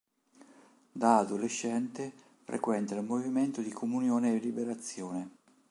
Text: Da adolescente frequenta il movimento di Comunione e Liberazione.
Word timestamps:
Da 0.93 1.17
adolescente 1.19 2.11
frequenta 2.43 2.95
il 2.95 3.03
movimento 3.03 3.61
di 3.61 3.69
Comunione 3.71 4.33
e 4.33 4.39
Liberazione. 4.39 5.31